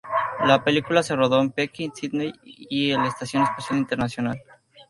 La 0.47 0.63
película 0.63 1.03
se 1.03 1.15
rodó 1.15 1.39
en 1.41 1.51
Pekín, 1.51 1.93
Sídney 1.93 2.33
y 2.43 2.89
el 2.89 3.05
Estación 3.05 3.43
Espacial 3.43 3.77
Internacional. 3.77 4.41